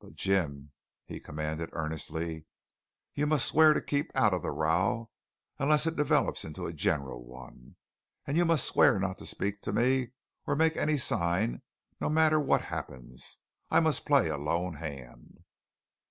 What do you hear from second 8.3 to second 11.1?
you must swear not to speak to me or make any